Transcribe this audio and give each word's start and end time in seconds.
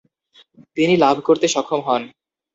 তিনি 0.77 0.93
লাভ 0.97 1.17
করতে 1.27 1.45
সক্ষম 1.47 1.81
হন। 1.87 2.01